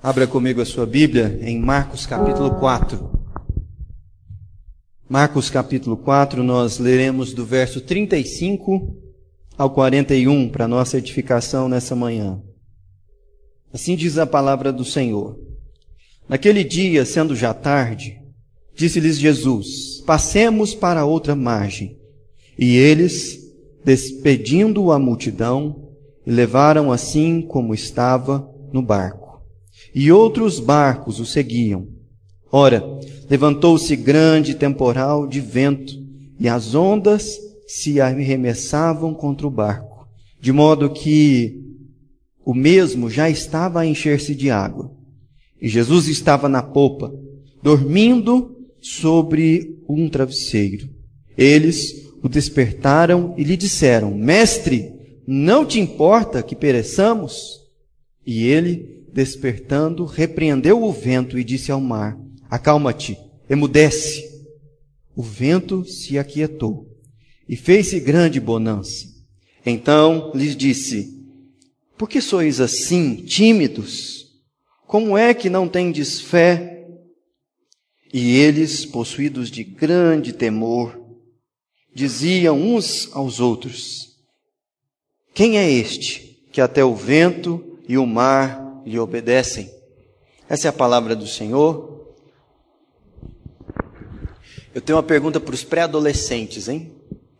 Abra 0.00 0.28
comigo 0.28 0.60
a 0.60 0.64
sua 0.64 0.86
Bíblia 0.86 1.40
em 1.42 1.58
Marcos 1.58 2.06
capítulo 2.06 2.54
4. 2.60 3.10
Marcos 5.08 5.50
capítulo 5.50 5.96
4, 5.96 6.44
nós 6.44 6.78
leremos 6.78 7.34
do 7.34 7.44
verso 7.44 7.80
35 7.80 8.96
ao 9.56 9.70
41 9.70 10.50
para 10.50 10.68
nossa 10.68 10.98
edificação 10.98 11.68
nessa 11.68 11.96
manhã. 11.96 12.40
Assim 13.72 13.96
diz 13.96 14.18
a 14.18 14.26
palavra 14.26 14.72
do 14.72 14.84
Senhor. 14.84 15.36
Naquele 16.28 16.62
dia, 16.62 17.04
sendo 17.04 17.34
já 17.34 17.52
tarde, 17.52 18.20
disse-lhes 18.76 19.18
Jesus: 19.18 20.00
Passemos 20.06 20.76
para 20.76 21.04
outra 21.04 21.34
margem. 21.34 21.98
E 22.56 22.76
eles, 22.76 23.36
despedindo 23.84 24.92
a 24.92 24.98
multidão, 24.98 25.88
levaram 26.24 26.92
assim 26.92 27.42
como 27.42 27.74
estava 27.74 28.48
no 28.72 28.80
barco 28.80 29.27
e 29.98 30.12
outros 30.12 30.60
barcos 30.60 31.18
o 31.18 31.26
seguiam. 31.26 31.88
Ora, 32.52 32.84
levantou-se 33.28 33.96
grande 33.96 34.54
temporal 34.54 35.26
de 35.26 35.40
vento, 35.40 35.92
e 36.38 36.48
as 36.48 36.72
ondas 36.72 37.36
se 37.66 38.00
arremessavam 38.00 39.12
contra 39.12 39.44
o 39.44 39.50
barco, 39.50 40.06
de 40.40 40.52
modo 40.52 40.88
que 40.88 41.64
o 42.44 42.54
mesmo 42.54 43.10
já 43.10 43.28
estava 43.28 43.80
a 43.80 43.86
encher-se 43.86 44.36
de 44.36 44.52
água. 44.52 44.88
E 45.60 45.68
Jesus 45.68 46.06
estava 46.06 46.48
na 46.48 46.62
popa, 46.62 47.12
dormindo 47.60 48.56
sobre 48.80 49.82
um 49.88 50.08
travesseiro. 50.08 50.88
Eles 51.36 52.08
o 52.22 52.28
despertaram 52.28 53.34
e 53.36 53.42
lhe 53.42 53.56
disseram: 53.56 54.14
Mestre, 54.14 54.92
não 55.26 55.66
te 55.66 55.80
importa 55.80 56.40
que 56.40 56.54
pereçamos? 56.54 57.66
E 58.24 58.46
ele, 58.46 58.97
despertando, 59.12 60.04
repreendeu 60.04 60.82
o 60.82 60.92
vento 60.92 61.38
e 61.38 61.44
disse 61.44 61.70
ao 61.70 61.80
mar: 61.80 62.18
Acalma-te, 62.48 63.18
emudece. 63.48 64.26
O 65.14 65.22
vento 65.22 65.84
se 65.84 66.18
aquietou 66.18 66.86
e 67.48 67.56
fez-se 67.56 67.98
grande 67.98 68.38
bonança. 68.38 69.06
Então 69.64 70.32
lhes 70.34 70.56
disse: 70.56 71.26
Por 71.96 72.08
que 72.08 72.20
sois 72.20 72.60
assim 72.60 73.16
tímidos? 73.16 74.26
Como 74.86 75.18
é 75.18 75.34
que 75.34 75.50
não 75.50 75.68
tendes 75.68 76.20
fé? 76.20 76.86
E 78.12 78.36
eles, 78.36 78.86
possuídos 78.86 79.50
de 79.50 79.62
grande 79.62 80.32
temor, 80.32 80.98
diziam 81.94 82.60
uns 82.60 83.10
aos 83.12 83.40
outros: 83.40 84.16
Quem 85.34 85.58
é 85.58 85.70
este 85.70 86.46
que 86.52 86.60
até 86.60 86.84
o 86.84 86.94
vento 86.94 87.78
e 87.88 87.98
o 87.98 88.06
mar 88.06 88.67
lhe 88.88 88.98
obedecem. 88.98 89.70
Essa 90.48 90.68
é 90.68 90.70
a 90.70 90.72
palavra 90.72 91.14
do 91.14 91.26
Senhor. 91.26 92.16
Eu 94.74 94.80
tenho 94.80 94.96
uma 94.96 95.02
pergunta 95.02 95.38
para 95.38 95.54
os 95.54 95.62
pré-adolescentes, 95.62 96.68
hein? 96.68 96.94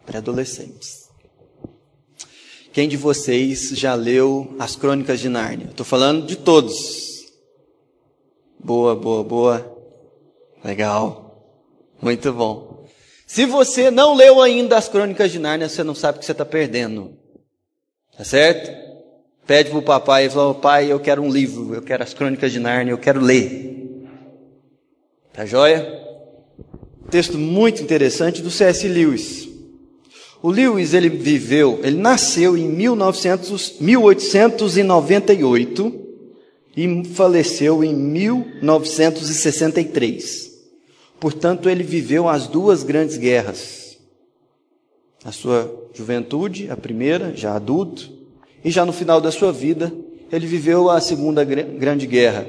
Pré-adolescentes. 0.05 1.09
Quem 2.73 2.89
de 2.89 2.97
vocês 2.97 3.71
já 3.71 3.95
leu 3.95 4.55
as 4.59 4.77
Crônicas 4.77 5.21
de 5.21 5.29
Nárnia? 5.29 5.69
Estou 5.71 5.87
falando 5.87 6.27
de 6.27 6.37
todos. 6.37 7.27
Boa, 8.59 8.95
boa, 8.95 9.25
boa. 9.25 9.79
Legal. 10.63 11.29
Muito 12.01 12.33
bom. 12.33 12.87
Se 13.27 13.45
você 13.47 13.91
não 13.91 14.15
leu 14.15 14.41
ainda 14.41 14.77
as 14.77 14.89
Crônicas 14.89 15.31
de 15.33 15.39
Nárnia, 15.39 15.69
você 15.69 15.83
não 15.83 15.95
sabe 15.95 16.17
o 16.17 16.21
que 16.21 16.27
você 16.27 16.33
está 16.33 16.45
perdendo. 16.45 17.17
Tá 18.17 18.25
certo? 18.25 18.88
Pede 19.49 19.71
para 19.71 19.79
o 19.79 19.83
papai 19.83 20.27
e 20.27 20.31
fala: 20.31 20.55
Pai, 20.55 20.93
eu 20.93 21.01
quero 21.01 21.21
um 21.23 21.31
livro, 21.31 21.75
eu 21.75 21.83
quero 21.83 22.05
as 22.05 22.13
crônicas 22.13 22.53
de 22.53 22.61
Nárnia, 22.61 22.93
eu 22.93 22.99
quero 22.99 23.19
ler. 23.21 24.05
Tá 25.33 25.47
joia? 25.47 26.05
Texto 27.11 27.39
muito 27.39 27.83
interessante 27.83 28.43
do 28.43 28.51
C.S. 28.51 28.87
Lewis. 28.87 29.49
O 30.43 30.51
Lewis, 30.51 30.93
ele 30.93 31.09
viveu, 31.09 31.81
ele 31.83 31.97
nasceu 31.97 32.55
em 32.57 32.69
1900, 32.69 33.81
1898 33.81 36.07
e 36.77 37.05
faleceu 37.07 37.83
em 37.83 37.95
1963. 37.95 40.53
Portanto, 41.19 41.69
ele 41.69 41.83
viveu 41.83 42.29
as 42.29 42.47
duas 42.47 42.85
grandes 42.85 43.17
guerras. 43.17 43.99
A 45.25 45.33
sua 45.33 45.89
juventude, 45.95 46.71
a 46.71 46.77
primeira, 46.77 47.35
já 47.35 47.57
adulto, 47.57 48.18
e 48.65 48.71
já 48.71 48.85
no 48.85 48.93
final 48.93 49.21
da 49.21 49.31
sua 49.31 49.53
vida, 49.53 49.93
ele 50.31 50.47
viveu 50.47 50.91
a 50.91 51.01
Segunda 51.01 51.45
Grande 51.45 52.07
Guerra 52.07 52.47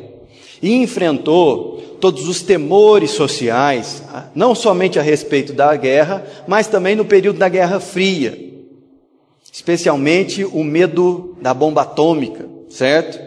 e 0.61 0.73
enfrentou 0.73 1.97
todos 2.01 2.27
os 2.27 2.41
temores 2.41 3.11
sociais, 3.11 4.03
não 4.33 4.55
somente 4.55 4.99
a 4.99 5.01
respeito 5.01 5.53
da 5.53 5.75
guerra, 5.75 6.25
mas 6.47 6.67
também 6.67 6.95
no 6.95 7.05
período 7.05 7.39
da 7.39 7.49
Guerra 7.49 7.79
Fria, 7.79 8.37
especialmente 9.51 10.43
o 10.45 10.63
medo 10.63 11.37
da 11.41 11.53
bomba 11.53 11.81
atômica, 11.81 12.47
certo? 12.69 13.19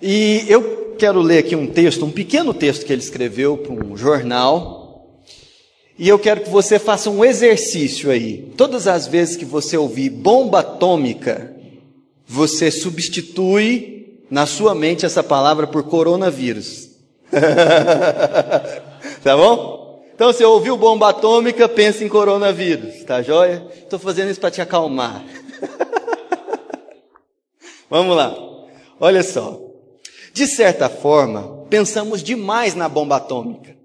E 0.00 0.44
eu 0.48 0.94
quero 0.98 1.20
ler 1.20 1.38
aqui 1.38 1.56
um 1.56 1.66
texto, 1.66 2.04
um 2.04 2.10
pequeno 2.10 2.52
texto 2.52 2.84
que 2.84 2.92
ele 2.92 3.02
escreveu 3.02 3.56
para 3.56 3.72
um 3.72 3.96
jornal, 3.96 4.77
e 5.98 6.08
eu 6.08 6.18
quero 6.18 6.42
que 6.42 6.48
você 6.48 6.78
faça 6.78 7.10
um 7.10 7.24
exercício 7.24 8.10
aí. 8.10 8.52
Todas 8.56 8.86
as 8.86 9.08
vezes 9.08 9.36
que 9.36 9.44
você 9.44 9.76
ouvir 9.76 10.10
bomba 10.10 10.60
atômica, 10.60 11.52
você 12.24 12.70
substitui 12.70 14.20
na 14.30 14.46
sua 14.46 14.74
mente 14.74 15.04
essa 15.04 15.24
palavra 15.24 15.66
por 15.66 15.82
coronavírus. 15.82 16.90
tá 19.24 19.36
bom? 19.36 20.04
Então, 20.14 20.32
se 20.32 20.44
ouviu 20.44 20.76
bomba 20.76 21.08
atômica, 21.10 21.68
pense 21.68 22.04
em 22.04 22.08
coronavírus, 22.08 23.04
tá 23.04 23.22
joia? 23.22 23.66
Estou 23.76 23.98
fazendo 23.98 24.30
isso 24.30 24.40
para 24.40 24.50
te 24.50 24.60
acalmar. 24.60 25.24
Vamos 27.90 28.16
lá. 28.16 28.36
Olha 29.00 29.22
só. 29.22 29.60
De 30.32 30.46
certa 30.46 30.88
forma, 30.88 31.64
pensamos 31.70 32.22
demais 32.22 32.74
na 32.74 32.88
bomba 32.88 33.16
atômica. 33.16 33.77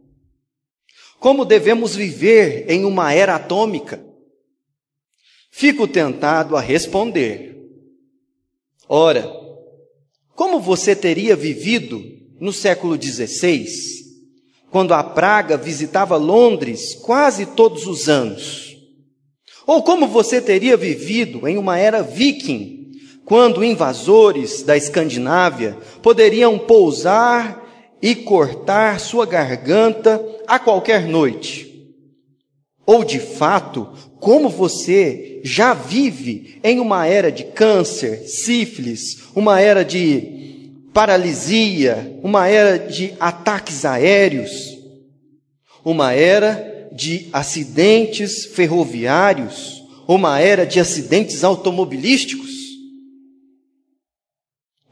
Como 1.24 1.46
devemos 1.46 1.96
viver 1.96 2.66
em 2.68 2.84
uma 2.84 3.14
era 3.14 3.36
atômica? 3.36 4.06
Fico 5.50 5.88
tentado 5.88 6.58
a 6.58 6.60
responder. 6.60 7.56
Ora, 8.90 9.32
como 10.36 10.60
você 10.60 10.94
teria 10.94 11.34
vivido 11.34 12.04
no 12.42 12.52
século 12.52 13.02
XVI, 13.02 13.66
quando 14.70 14.94
a 14.94 15.02
praga 15.02 15.56
visitava 15.56 16.18
Londres 16.18 16.94
quase 16.94 17.46
todos 17.46 17.88
os 17.88 18.10
anos? 18.10 18.76
Ou 19.66 19.82
como 19.82 20.10
você 20.10 20.42
teria 20.42 20.76
vivido 20.76 21.48
em 21.48 21.58
uma 21.58 21.80
era 21.80 22.04
viking, 22.04 22.92
quando 23.24 23.64
invasores 23.64 24.62
da 24.62 24.76
Escandinávia 24.76 25.78
poderiam 26.02 26.60
pousar 26.60 27.64
e 28.02 28.14
cortar 28.14 29.00
sua 29.00 29.26
garganta 29.26 30.33
a 30.48 30.60
qualquer 30.60 31.08
noite. 31.08 31.72
Ou 32.86 33.04
de 33.04 33.20
fato, 33.20 33.90
como 34.20 34.50
você 34.50 35.42
já 35.44 35.74
vive 35.74 36.60
em 36.64 36.80
uma 36.80 37.06
era 37.08 37.32
de 37.32 37.46
câncer, 37.46 38.28
sífilis, 38.28 39.30
uma 39.36 39.60
era 39.60 39.84
de 39.84 40.72
paralisia, 40.94 42.20
uma 42.22 42.48
era 42.48 42.78
de 42.78 43.14
ataques 43.20 43.86
aéreos, 43.86 44.52
uma 45.84 46.14
era 46.14 46.90
de 46.92 47.30
acidentes 47.34 48.46
ferroviários, 48.46 49.84
uma 50.08 50.40
era 50.40 50.66
de 50.66 50.80
acidentes 50.80 51.44
automobilísticos. 51.44 52.52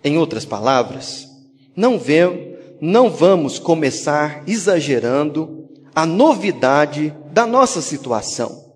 Em 0.03 0.17
outras 0.17 0.45
palavras, 0.45 1.27
não 1.75 1.99
vemos 1.99 2.50
não 2.81 3.11
vamos 3.11 3.59
começar 3.59 4.43
exagerando 4.47 5.69
a 5.93 6.03
novidade 6.03 7.13
da 7.31 7.45
nossa 7.45 7.79
situação. 7.79 8.73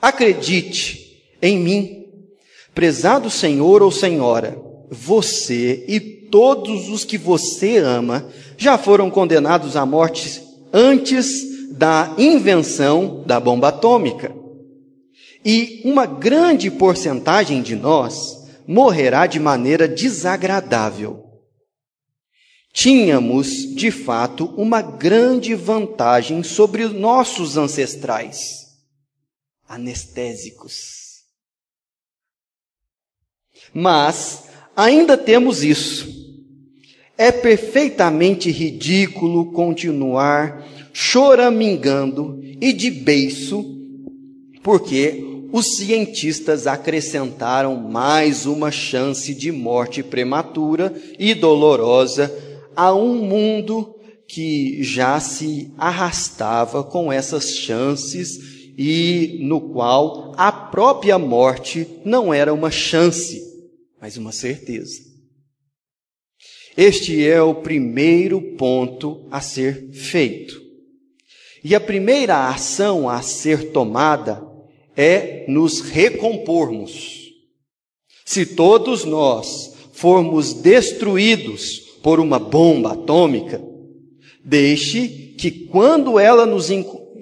Acredite 0.00 1.24
em 1.42 1.58
mim, 1.58 2.04
prezado 2.72 3.28
Senhor 3.28 3.82
ou 3.82 3.90
Senhora, 3.90 4.56
você 4.88 5.84
e 5.88 5.98
todos 5.98 6.88
os 6.88 7.04
que 7.04 7.18
você 7.18 7.78
ama 7.78 8.28
já 8.56 8.78
foram 8.78 9.10
condenados 9.10 9.76
à 9.76 9.84
morte 9.84 10.40
antes 10.72 11.72
da 11.72 12.14
invenção 12.16 13.24
da 13.26 13.40
bomba 13.40 13.68
atômica. 13.68 14.32
E 15.44 15.82
uma 15.84 16.06
grande 16.06 16.70
porcentagem 16.70 17.60
de 17.60 17.74
nós 17.74 18.46
morrerá 18.68 19.26
de 19.26 19.40
maneira 19.40 19.88
desagradável 19.88 21.25
tínhamos, 22.76 23.74
de 23.74 23.90
fato, 23.90 24.52
uma 24.54 24.82
grande 24.82 25.54
vantagem 25.54 26.42
sobre 26.42 26.82
os 26.82 26.92
nossos 26.92 27.56
ancestrais 27.56 28.66
anestésicos. 29.66 31.22
Mas 33.72 34.44
ainda 34.76 35.16
temos 35.16 35.64
isso. 35.64 36.06
É 37.16 37.32
perfeitamente 37.32 38.50
ridículo 38.50 39.52
continuar 39.52 40.62
choramingando 40.92 42.38
e 42.60 42.74
de 42.74 42.90
beiço, 42.90 43.64
porque 44.62 45.24
os 45.50 45.76
cientistas 45.76 46.66
acrescentaram 46.66 47.74
mais 47.74 48.44
uma 48.44 48.70
chance 48.70 49.34
de 49.34 49.50
morte 49.50 50.02
prematura 50.02 50.94
e 51.18 51.32
dolorosa 51.32 52.45
a 52.76 52.94
um 52.94 53.16
mundo 53.22 53.96
que 54.28 54.82
já 54.82 55.18
se 55.18 55.72
arrastava 55.78 56.84
com 56.84 57.12
essas 57.12 57.56
chances 57.56 58.72
e 58.76 59.38
no 59.40 59.60
qual 59.72 60.32
a 60.36 60.52
própria 60.52 61.18
morte 61.18 61.86
não 62.04 62.34
era 62.34 62.52
uma 62.52 62.70
chance, 62.70 63.42
mas 64.00 64.16
uma 64.16 64.32
certeza. 64.32 65.00
Este 66.76 67.26
é 67.26 67.40
o 67.40 67.54
primeiro 67.54 68.40
ponto 68.56 69.26
a 69.30 69.40
ser 69.40 69.90
feito. 69.92 70.60
E 71.64 71.74
a 71.74 71.80
primeira 71.80 72.48
ação 72.48 73.08
a 73.08 73.22
ser 73.22 73.72
tomada 73.72 74.46
é 74.94 75.46
nos 75.48 75.80
recompormos. 75.80 77.30
Se 78.26 78.44
todos 78.44 79.04
nós 79.04 79.74
formos 79.92 80.52
destruídos 80.52 81.85
por 82.06 82.20
uma 82.20 82.38
bomba 82.38 82.92
atômica, 82.92 83.60
deixe 84.44 85.08
que 85.36 85.50
quando 85.50 86.20
ela 86.20 86.46
nos, 86.46 86.70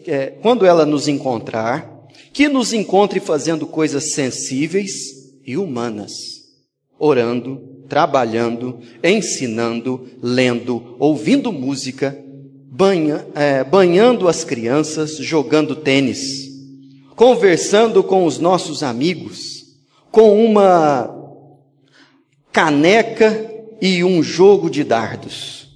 é, 0.07 0.27
quando 0.43 0.67
ela 0.67 0.85
nos 0.85 1.09
encontrar, 1.09 2.07
que 2.35 2.51
nos 2.51 2.75
encontre 2.75 3.19
fazendo 3.19 3.67
coisas 3.67 4.13
sensíveis 4.13 4.93
e 5.43 5.57
humanas, 5.57 6.13
orando, 6.99 7.63
trabalhando, 7.89 8.79
ensinando, 9.03 10.07
lendo, 10.23 10.97
ouvindo 10.99 11.51
música, 11.51 12.23
banha, 12.71 13.27
é, 13.35 13.65
banhando 13.65 14.29
as 14.29 14.45
crianças, 14.45 15.17
jogando 15.17 15.77
tênis, 15.77 16.47
conversando 17.17 18.05
com 18.05 18.27
os 18.27 18.39
nossos 18.39 18.83
amigos, 18.83 19.65
com 20.11 20.45
uma 20.45 21.09
caneca 22.53 23.54
e 23.81 24.03
um 24.05 24.23
jogo 24.23 24.71
de 24.71 24.85
dardos, 24.85 25.69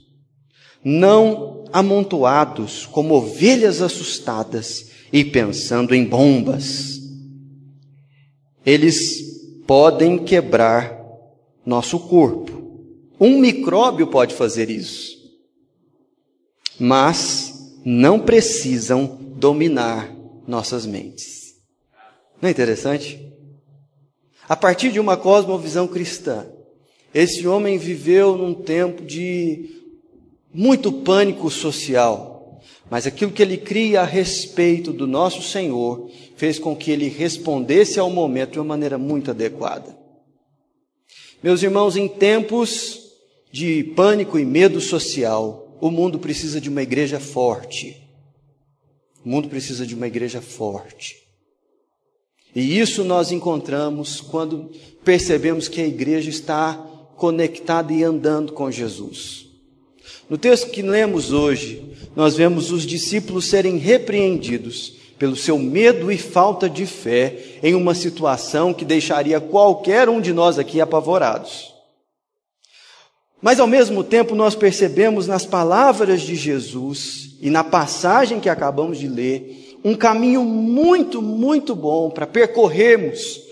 não 0.82 1.64
amontoados 1.72 2.86
como 2.86 3.14
ovelhas 3.14 3.82
assustadas 3.82 4.90
e 5.12 5.24
pensando 5.24 5.94
em 5.94 6.04
bombas. 6.04 7.00
Eles 8.64 9.22
podem 9.66 10.18
quebrar 10.18 10.98
nosso 11.64 11.98
corpo. 11.98 12.82
Um 13.20 13.38
micróbio 13.38 14.06
pode 14.06 14.34
fazer 14.34 14.70
isso 14.70 15.18
mas 16.78 17.80
não 17.84 18.20
precisam 18.20 19.18
dominar 19.34 20.14
nossas 20.46 20.86
mentes. 20.86 21.56
Não 22.40 22.48
é 22.48 22.52
interessante? 22.52 23.32
A 24.48 24.54
partir 24.54 24.92
de 24.92 25.00
uma 25.00 25.16
cosmovisão 25.16 25.88
cristã, 25.88 26.46
esse 27.14 27.46
homem 27.46 27.78
viveu 27.78 28.36
num 28.36 28.54
tempo 28.54 29.04
de 29.04 29.70
muito 30.52 30.92
pânico 30.92 31.50
social, 31.50 32.60
mas 32.90 33.06
aquilo 33.06 33.32
que 33.32 33.42
ele 33.42 33.56
cria 33.56 34.02
a 34.02 34.04
respeito 34.04 34.92
do 34.92 35.06
nosso 35.06 35.42
Senhor 35.42 36.10
fez 36.36 36.58
com 36.58 36.74
que 36.76 36.90
ele 36.90 37.08
respondesse 37.08 37.98
ao 37.98 38.10
momento 38.10 38.52
de 38.52 38.58
uma 38.58 38.64
maneira 38.64 38.98
muito 38.98 39.30
adequada. 39.30 39.96
Meus 41.42 41.62
irmãos, 41.62 41.96
em 41.96 42.08
tempos 42.08 43.00
de 43.52 43.84
pânico 43.84 44.38
e 44.38 44.44
medo 44.44 44.80
social, 44.80 45.78
o 45.80 45.90
mundo 45.90 46.18
precisa 46.18 46.60
de 46.60 46.68
uma 46.68 46.82
igreja 46.82 47.20
forte. 47.20 47.96
O 49.24 49.28
mundo 49.28 49.48
precisa 49.48 49.86
de 49.86 49.94
uma 49.94 50.06
igreja 50.06 50.40
forte. 50.40 51.16
E 52.54 52.78
isso 52.78 53.04
nós 53.04 53.30
encontramos 53.30 54.20
quando 54.20 54.70
percebemos 55.04 55.68
que 55.68 55.80
a 55.80 55.86
igreja 55.86 56.30
está 56.30 56.84
conectada 57.18 57.92
e 57.92 58.04
andando 58.04 58.52
com 58.52 58.70
Jesus. 58.70 59.48
No 60.30 60.38
texto 60.38 60.70
que 60.70 60.80
lemos 60.80 61.32
hoje, 61.32 61.84
nós 62.14 62.36
vemos 62.36 62.70
os 62.70 62.86
discípulos 62.86 63.46
serem 63.46 63.76
repreendidos 63.76 64.96
pelo 65.18 65.34
seu 65.34 65.58
medo 65.58 66.12
e 66.12 66.16
falta 66.16 66.70
de 66.70 66.86
fé 66.86 67.58
em 67.62 67.74
uma 67.74 67.94
situação 67.94 68.72
que 68.72 68.84
deixaria 68.84 69.40
qualquer 69.40 70.08
um 70.08 70.20
de 70.20 70.32
nós 70.32 70.58
aqui 70.58 70.80
apavorados. 70.80 71.74
Mas 73.42 73.58
ao 73.58 73.66
mesmo 73.66 74.04
tempo 74.04 74.34
nós 74.34 74.54
percebemos 74.54 75.26
nas 75.26 75.44
palavras 75.44 76.22
de 76.22 76.36
Jesus 76.36 77.36
e 77.40 77.50
na 77.50 77.64
passagem 77.64 78.38
que 78.38 78.48
acabamos 78.48 78.98
de 78.98 79.08
ler 79.08 79.76
um 79.84 79.94
caminho 79.94 80.44
muito, 80.44 81.20
muito 81.20 81.74
bom 81.74 82.10
para 82.10 82.26
percorrermos 82.26 83.47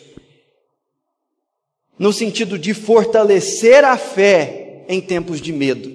no 1.99 2.13
sentido 2.13 2.59
de 2.59 2.75
fortalecer 2.75 3.85
a 3.85 3.97
fé 3.97 4.85
em 4.89 5.01
tempos 5.01 5.41
de 5.41 5.53
medo. 5.53 5.91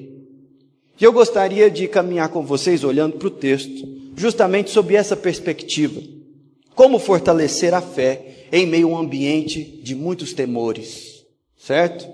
E 1.00 1.04
eu 1.04 1.12
gostaria 1.12 1.70
de 1.70 1.88
caminhar 1.88 2.30
com 2.30 2.46
vocês 2.46 2.84
olhando 2.84 3.18
para 3.18 3.28
o 3.28 3.32
texto, 3.32 3.88
justamente 4.16 4.70
sob 4.70 4.96
essa 4.96 5.16
perspectiva. 5.16 6.02
Como 6.76 7.00
fortalecer 7.00 7.74
a 7.74 7.82
fé 7.82 8.46
em 8.52 8.68
meio 8.68 8.90
a 8.90 8.92
um 8.92 8.98
ambiente 8.98 9.64
de 9.84 9.96
muitos 9.96 10.34
temores, 10.34 11.26
certo? 11.58 12.08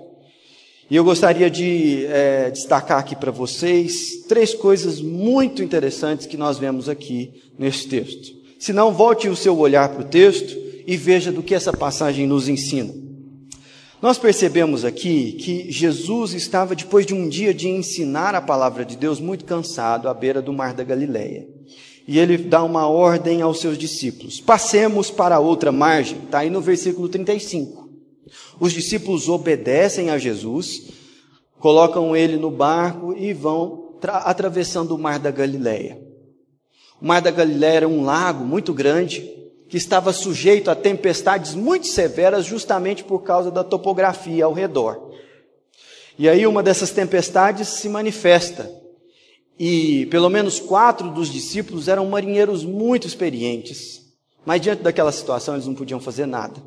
E 0.90 0.96
eu 0.96 1.04
gostaria 1.04 1.50
de 1.50 2.06
é, 2.06 2.50
destacar 2.50 2.98
aqui 2.98 3.14
para 3.14 3.30
vocês 3.30 4.24
três 4.26 4.54
coisas 4.54 5.02
muito 5.02 5.62
interessantes 5.62 6.26
que 6.26 6.36
nós 6.36 6.56
vemos 6.58 6.88
aqui 6.88 7.30
nesse 7.58 7.86
texto. 7.88 8.34
Se 8.58 8.72
não, 8.72 8.92
volte 8.92 9.28
o 9.28 9.36
seu 9.36 9.58
olhar 9.58 9.90
para 9.90 10.00
o 10.00 10.08
texto 10.08 10.56
e 10.86 10.96
veja 10.96 11.30
do 11.30 11.42
que 11.42 11.54
essa 11.54 11.72
passagem 11.72 12.26
nos 12.26 12.48
ensina. 12.48 13.07
Nós 14.00 14.16
percebemos 14.16 14.84
aqui 14.84 15.32
que 15.32 15.72
Jesus 15.72 16.32
estava, 16.32 16.76
depois 16.76 17.04
de 17.04 17.14
um 17.14 17.28
dia 17.28 17.52
de 17.52 17.68
ensinar 17.68 18.32
a 18.34 18.40
palavra 18.40 18.84
de 18.84 18.96
Deus, 18.96 19.18
muito 19.18 19.44
cansado 19.44 20.08
à 20.08 20.14
beira 20.14 20.40
do 20.40 20.52
mar 20.52 20.72
da 20.72 20.84
Galileia. 20.84 21.48
E 22.06 22.16
ele 22.18 22.38
dá 22.38 22.62
uma 22.62 22.86
ordem 22.86 23.42
aos 23.42 23.60
seus 23.60 23.76
discípulos: 23.76 24.40
passemos 24.40 25.10
para 25.10 25.40
outra 25.40 25.72
margem, 25.72 26.18
está 26.24 26.38
aí 26.38 26.50
no 26.50 26.60
versículo 26.60 27.08
35. 27.08 27.88
Os 28.60 28.72
discípulos 28.72 29.28
obedecem 29.28 30.10
a 30.10 30.18
Jesus, 30.18 30.90
colocam 31.58 32.14
ele 32.14 32.36
no 32.36 32.52
barco 32.52 33.14
e 33.16 33.32
vão 33.32 33.96
atravessando 34.00 34.94
o 34.94 34.98
mar 34.98 35.18
da 35.18 35.32
Galileia. 35.32 36.00
O 37.02 37.06
mar 37.06 37.20
da 37.20 37.32
Galileia 37.32 37.78
era 37.78 37.88
um 37.88 38.04
lago 38.04 38.44
muito 38.44 38.72
grande 38.72 39.28
que 39.68 39.76
estava 39.76 40.12
sujeito 40.12 40.70
a 40.70 40.74
tempestades 40.74 41.54
muito 41.54 41.86
severas 41.86 42.44
justamente 42.44 43.04
por 43.04 43.22
causa 43.22 43.50
da 43.50 43.62
topografia 43.62 44.44
ao 44.44 44.52
redor. 44.52 45.12
E 46.18 46.28
aí 46.28 46.46
uma 46.46 46.62
dessas 46.62 46.90
tempestades 46.90 47.68
se 47.68 47.88
manifesta. 47.88 48.70
E 49.58 50.06
pelo 50.06 50.28
menos 50.28 50.58
quatro 50.58 51.10
dos 51.10 51.30
discípulos 51.30 51.88
eram 51.88 52.06
marinheiros 52.06 52.64
muito 52.64 53.06
experientes. 53.06 54.02
Mas 54.44 54.60
diante 54.60 54.82
daquela 54.82 55.12
situação 55.12 55.54
eles 55.54 55.66
não 55.66 55.74
podiam 55.74 56.00
fazer 56.00 56.26
nada. 56.26 56.60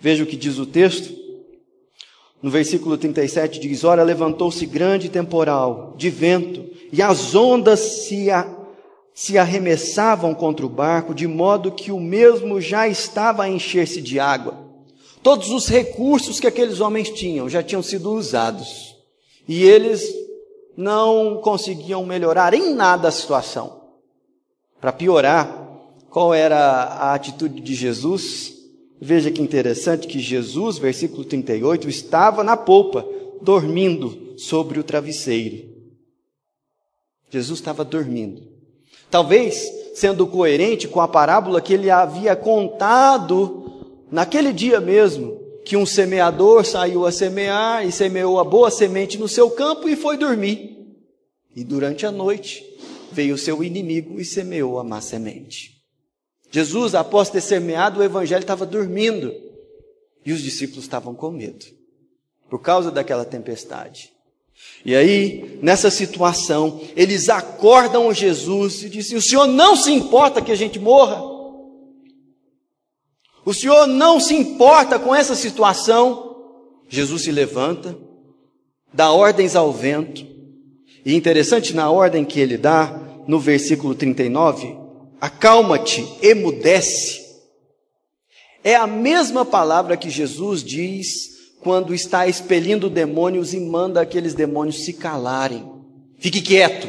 Veja 0.00 0.24
o 0.24 0.26
que 0.26 0.36
diz 0.36 0.58
o 0.58 0.66
texto. 0.66 1.14
No 2.42 2.50
versículo 2.50 2.98
37 2.98 3.58
diz: 3.60 3.84
Ora, 3.84 4.02
levantou-se 4.02 4.66
grande 4.66 5.08
temporal 5.08 5.94
de 5.96 6.10
vento, 6.10 6.68
e 6.92 7.00
as 7.00 7.34
ondas 7.34 7.80
se, 7.80 8.30
a, 8.30 8.46
se 9.14 9.38
arremessavam 9.38 10.34
contra 10.34 10.66
o 10.66 10.68
barco, 10.68 11.14
de 11.14 11.28
modo 11.28 11.70
que 11.70 11.92
o 11.92 12.00
mesmo 12.00 12.60
já 12.60 12.88
estava 12.88 13.44
a 13.44 13.48
encher-se 13.48 14.02
de 14.02 14.18
água. 14.18 14.58
Todos 15.22 15.50
os 15.50 15.68
recursos 15.68 16.40
que 16.40 16.48
aqueles 16.48 16.80
homens 16.80 17.08
tinham 17.10 17.48
já 17.48 17.62
tinham 17.62 17.82
sido 17.82 18.12
usados, 18.12 18.96
e 19.46 19.62
eles 19.62 20.12
não 20.76 21.40
conseguiam 21.40 22.04
melhorar 22.04 22.52
em 22.52 22.74
nada 22.74 23.06
a 23.06 23.12
situação. 23.12 23.84
Para 24.80 24.92
piorar, 24.92 25.64
qual 26.10 26.34
era 26.34 26.58
a 26.58 27.14
atitude 27.14 27.60
de 27.60 27.74
Jesus? 27.74 28.52
Veja 29.00 29.30
que 29.30 29.40
interessante 29.40 30.08
que 30.08 30.18
Jesus, 30.18 30.76
versículo 30.76 31.24
38, 31.24 31.88
estava 31.88 32.42
na 32.42 32.56
polpa, 32.56 33.06
dormindo 33.40 34.34
sobre 34.36 34.80
o 34.80 34.84
travesseiro. 34.84 35.72
Jesus 37.30 37.60
estava 37.60 37.84
dormindo. 37.84 38.53
Talvez 39.14 39.72
sendo 39.94 40.26
coerente 40.26 40.88
com 40.88 41.00
a 41.00 41.06
parábola 41.06 41.60
que 41.60 41.72
ele 41.72 41.88
havia 41.88 42.34
contado 42.34 44.04
naquele 44.10 44.52
dia 44.52 44.80
mesmo, 44.80 45.40
que 45.64 45.76
um 45.76 45.86
semeador 45.86 46.64
saiu 46.64 47.06
a 47.06 47.12
semear 47.12 47.86
e 47.86 47.92
semeou 47.92 48.40
a 48.40 48.44
boa 48.44 48.72
semente 48.72 49.16
no 49.16 49.28
seu 49.28 49.48
campo 49.52 49.88
e 49.88 49.94
foi 49.94 50.16
dormir. 50.16 50.96
E 51.54 51.62
durante 51.62 52.04
a 52.04 52.10
noite 52.10 52.66
veio 53.12 53.36
o 53.36 53.38
seu 53.38 53.62
inimigo 53.62 54.20
e 54.20 54.24
semeou 54.24 54.80
a 54.80 54.82
má 54.82 55.00
semente. 55.00 55.80
Jesus, 56.50 56.92
após 56.96 57.30
ter 57.30 57.40
semeado 57.40 58.00
o 58.00 58.02
evangelho, 58.02 58.42
estava 58.42 58.66
dormindo. 58.66 59.32
E 60.26 60.32
os 60.32 60.42
discípulos 60.42 60.86
estavam 60.86 61.14
com 61.14 61.30
medo, 61.30 61.64
por 62.50 62.60
causa 62.60 62.90
daquela 62.90 63.24
tempestade. 63.24 64.12
E 64.84 64.94
aí, 64.94 65.58
nessa 65.62 65.90
situação, 65.90 66.80
eles 66.94 67.28
acordam 67.28 68.12
Jesus 68.12 68.82
e 68.82 68.90
dizem: 68.90 69.16
O 69.16 69.22
Senhor 69.22 69.46
não 69.46 69.74
se 69.74 69.90
importa 69.90 70.42
que 70.42 70.52
a 70.52 70.56
gente 70.56 70.78
morra? 70.78 71.22
O 73.44 73.52
Senhor 73.52 73.86
não 73.86 74.20
se 74.20 74.34
importa 74.34 74.98
com 74.98 75.14
essa 75.14 75.34
situação? 75.34 76.36
Jesus 76.88 77.22
se 77.22 77.32
levanta, 77.32 77.96
dá 78.92 79.10
ordens 79.12 79.56
ao 79.56 79.72
vento, 79.72 80.26
e 81.04 81.14
interessante 81.14 81.74
na 81.74 81.90
ordem 81.90 82.24
que 82.24 82.40
ele 82.40 82.56
dá, 82.56 83.00
no 83.26 83.38
versículo 83.38 83.94
39, 83.94 84.76
acalma-te, 85.20 86.06
emudece. 86.22 87.22
É 88.62 88.74
a 88.74 88.86
mesma 88.86 89.44
palavra 89.44 89.96
que 89.96 90.08
Jesus 90.08 90.62
diz 90.62 91.33
quando 91.64 91.94
está 91.94 92.28
expelindo 92.28 92.90
demônios 92.90 93.54
e 93.54 93.58
manda 93.58 94.02
aqueles 94.02 94.34
demônios 94.34 94.84
se 94.84 94.92
calarem. 94.92 95.66
Fique 96.18 96.42
quieto. 96.42 96.86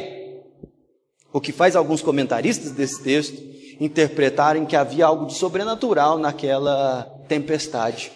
O 1.32 1.40
que 1.40 1.50
faz 1.50 1.74
alguns 1.74 2.02
comentaristas 2.02 2.72
desse 2.72 3.02
texto 3.02 3.42
interpretarem 3.80 4.66
que 4.66 4.76
havia 4.76 5.06
algo 5.06 5.26
de 5.26 5.34
sobrenatural 5.34 6.18
naquela 6.18 7.04
tempestade. 7.26 8.12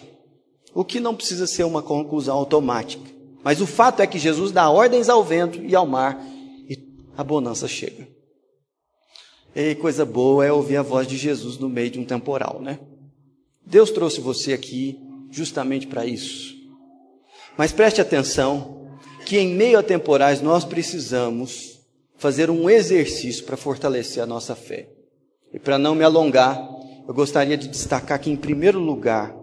O 0.73 0.85
que 0.85 0.99
não 0.99 1.15
precisa 1.15 1.47
ser 1.47 1.63
uma 1.63 1.81
conclusão 1.81 2.37
automática. 2.37 3.09
Mas 3.43 3.59
o 3.59 3.65
fato 3.65 4.01
é 4.01 4.07
que 4.07 4.19
Jesus 4.19 4.51
dá 4.51 4.69
ordens 4.69 5.09
ao 5.09 5.23
vento 5.23 5.59
e 5.59 5.75
ao 5.75 5.87
mar 5.87 6.23
e 6.69 6.77
a 7.17 7.23
bonança 7.23 7.67
chega. 7.67 8.07
E 9.55 9.75
coisa 9.75 10.05
boa 10.05 10.45
é 10.45 10.51
ouvir 10.51 10.77
a 10.77 10.83
voz 10.83 11.07
de 11.07 11.17
Jesus 11.17 11.57
no 11.57 11.67
meio 11.67 11.89
de 11.89 11.99
um 11.99 12.05
temporal, 12.05 12.61
né? 12.61 12.79
Deus 13.65 13.89
trouxe 13.89 14.21
você 14.21 14.53
aqui 14.53 14.99
justamente 15.31 15.87
para 15.87 16.05
isso. 16.05 16.53
Mas 17.57 17.71
preste 17.71 18.01
atenção 18.01 18.97
que 19.25 19.37
em 19.37 19.55
meio 19.55 19.79
a 19.79 19.83
temporais 19.83 20.41
nós 20.41 20.65
precisamos 20.65 21.79
fazer 22.17 22.49
um 22.49 22.69
exercício 22.69 23.45
para 23.45 23.57
fortalecer 23.57 24.21
a 24.21 24.27
nossa 24.27 24.55
fé. 24.55 24.89
E 25.53 25.57
para 25.57 25.77
não 25.77 25.95
me 25.95 26.03
alongar, 26.03 26.61
eu 27.07 27.13
gostaria 27.13 27.57
de 27.57 27.67
destacar 27.67 28.19
que, 28.19 28.29
em 28.29 28.35
primeiro 28.35 28.79
lugar, 28.79 29.35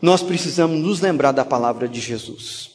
nós 0.00 0.22
precisamos 0.22 0.78
nos 0.78 1.00
lembrar 1.00 1.32
da 1.32 1.44
palavra 1.44 1.88
de 1.88 2.00
Jesus. 2.00 2.70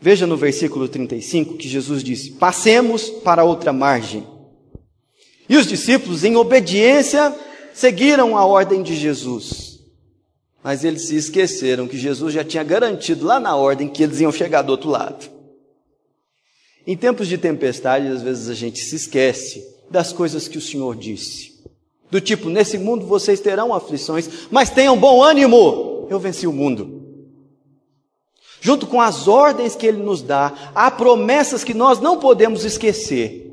Veja 0.00 0.26
no 0.26 0.36
versículo 0.36 0.88
35 0.88 1.56
que 1.56 1.68
Jesus 1.68 2.02
disse: 2.02 2.32
Passemos 2.32 3.08
para 3.08 3.44
outra 3.44 3.72
margem. 3.72 4.26
E 5.48 5.56
os 5.56 5.66
discípulos, 5.66 6.24
em 6.24 6.36
obediência, 6.36 7.34
seguiram 7.72 8.36
a 8.36 8.44
ordem 8.44 8.82
de 8.82 8.94
Jesus. 8.94 9.67
Mas 10.62 10.84
eles 10.84 11.02
se 11.02 11.16
esqueceram 11.16 11.86
que 11.86 11.96
Jesus 11.96 12.34
já 12.34 12.44
tinha 12.44 12.64
garantido 12.64 13.24
lá 13.24 13.38
na 13.38 13.54
ordem 13.56 13.88
que 13.88 14.02
eles 14.02 14.20
iam 14.20 14.32
chegar 14.32 14.62
do 14.62 14.70
outro 14.70 14.90
lado. 14.90 15.30
Em 16.86 16.96
tempos 16.96 17.28
de 17.28 17.38
tempestade, 17.38 18.08
às 18.08 18.22
vezes 18.22 18.48
a 18.48 18.54
gente 18.54 18.80
se 18.80 18.96
esquece 18.96 19.62
das 19.90 20.12
coisas 20.12 20.48
que 20.48 20.58
o 20.58 20.60
Senhor 20.60 20.96
disse. 20.96 21.58
Do 22.10 22.20
tipo, 22.20 22.48
nesse 22.48 22.78
mundo 22.78 23.06
vocês 23.06 23.40
terão 23.40 23.74
aflições, 23.74 24.28
mas 24.50 24.70
tenham 24.70 24.96
bom 24.96 25.22
ânimo, 25.22 26.06
eu 26.08 26.18
venci 26.18 26.46
o 26.46 26.52
mundo. 26.52 26.98
Junto 28.60 28.86
com 28.86 29.00
as 29.00 29.28
ordens 29.28 29.76
que 29.76 29.86
Ele 29.86 30.02
nos 30.02 30.22
dá, 30.22 30.72
há 30.74 30.90
promessas 30.90 31.62
que 31.62 31.74
nós 31.74 32.00
não 32.00 32.18
podemos 32.18 32.64
esquecer. 32.64 33.44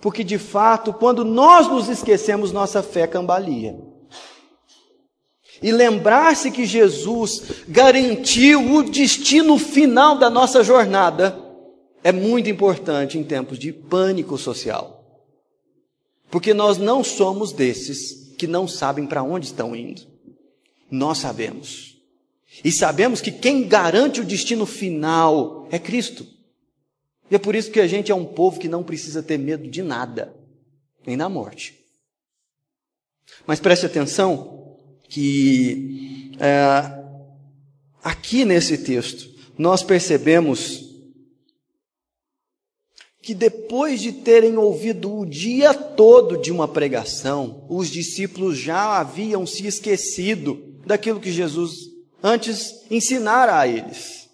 Porque 0.00 0.22
de 0.22 0.38
fato, 0.38 0.92
quando 0.92 1.24
nós 1.24 1.68
nos 1.68 1.88
esquecemos, 1.88 2.52
nossa 2.52 2.82
fé 2.82 3.06
cambalia. 3.06 3.78
E 5.62 5.72
lembrar-se 5.72 6.50
que 6.50 6.66
Jesus 6.66 7.42
garantiu 7.68 8.74
o 8.74 8.82
destino 8.82 9.58
final 9.58 10.18
da 10.18 10.28
nossa 10.28 10.62
jornada 10.62 11.38
é 12.04 12.12
muito 12.12 12.48
importante 12.48 13.18
em 13.18 13.24
tempos 13.24 13.58
de 13.58 13.72
pânico 13.72 14.36
social. 14.36 14.96
Porque 16.30 16.52
nós 16.52 16.78
não 16.78 17.02
somos 17.02 17.52
desses 17.52 18.34
que 18.36 18.46
não 18.46 18.68
sabem 18.68 19.06
para 19.06 19.22
onde 19.22 19.46
estão 19.46 19.74
indo. 19.74 20.02
Nós 20.90 21.18
sabemos. 21.18 21.96
E 22.64 22.70
sabemos 22.70 23.20
que 23.20 23.32
quem 23.32 23.66
garante 23.66 24.20
o 24.20 24.24
destino 24.24 24.66
final 24.66 25.66
é 25.70 25.78
Cristo. 25.78 26.26
E 27.30 27.34
é 27.34 27.38
por 27.38 27.54
isso 27.54 27.70
que 27.70 27.80
a 27.80 27.86
gente 27.86 28.12
é 28.12 28.14
um 28.14 28.24
povo 28.24 28.60
que 28.60 28.68
não 28.68 28.84
precisa 28.84 29.22
ter 29.22 29.38
medo 29.38 29.68
de 29.68 29.82
nada, 29.82 30.34
nem 31.04 31.16
da 31.16 31.28
morte. 31.28 31.78
Mas 33.46 33.58
preste 33.58 33.86
atenção 33.86 34.65
que 35.08 36.32
é, 36.38 36.96
aqui 38.02 38.44
nesse 38.44 38.78
texto 38.78 39.28
nós 39.58 39.82
percebemos 39.82 40.84
que 43.26 43.34
depois 43.34 44.00
de 44.00 44.12
terem 44.12 44.56
ouvido 44.56 45.12
o 45.12 45.26
dia 45.26 45.74
todo 45.74 46.36
de 46.36 46.52
uma 46.52 46.68
pregação, 46.68 47.66
os 47.68 47.90
discípulos 47.90 48.56
já 48.56 49.00
haviam 49.00 49.44
se 49.44 49.66
esquecido 49.66 50.76
daquilo 50.86 51.18
que 51.18 51.32
Jesus 51.32 51.72
antes 52.22 52.84
ensinara 52.88 53.58
a 53.58 53.66
eles. 53.66 54.28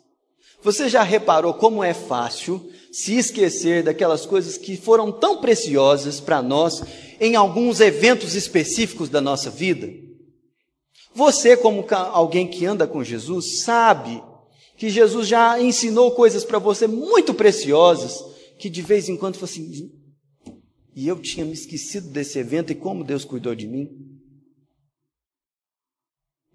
Você 0.62 0.90
já 0.90 1.02
reparou 1.02 1.54
como 1.54 1.82
é 1.82 1.94
fácil 1.94 2.70
se 2.92 3.16
esquecer 3.16 3.82
daquelas 3.82 4.26
coisas 4.26 4.58
que 4.58 4.76
foram 4.76 5.10
tão 5.10 5.40
preciosas 5.40 6.20
para 6.20 6.42
nós 6.42 6.82
em 7.18 7.34
alguns 7.34 7.80
eventos 7.80 8.34
específicos 8.34 9.08
da 9.08 9.22
nossa 9.22 9.48
vida? 9.48 9.88
Você, 11.14 11.56
como 11.56 11.84
alguém 11.90 12.46
que 12.46 12.64
anda 12.64 12.86
com 12.86 13.04
Jesus, 13.04 13.60
sabe 13.60 14.22
que 14.76 14.88
Jesus 14.88 15.28
já 15.28 15.60
ensinou 15.60 16.12
coisas 16.12 16.44
para 16.44 16.58
você 16.58 16.86
muito 16.86 17.34
preciosas, 17.34 18.24
que 18.58 18.70
de 18.70 18.82
vez 18.82 19.08
em 19.08 19.16
quando 19.16 19.36
você 19.36 19.60
assim, 19.60 19.92
e 20.94 21.08
eu 21.08 21.18
tinha 21.20 21.44
me 21.44 21.52
esquecido 21.52 22.08
desse 22.08 22.38
evento 22.38 22.72
e 22.72 22.74
como 22.74 23.04
Deus 23.04 23.24
cuidou 23.24 23.54
de 23.54 23.66
mim. 23.66 23.90